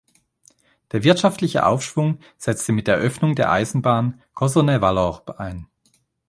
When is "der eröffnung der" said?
2.87-3.51